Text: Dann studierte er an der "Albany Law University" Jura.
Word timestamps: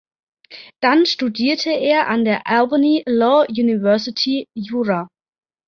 Dann 0.81 1.05
studierte 1.05 1.69
er 1.69 2.07
an 2.07 2.25
der 2.25 2.47
"Albany 2.47 3.03
Law 3.05 3.45
University" 3.47 4.47
Jura. 4.55 5.07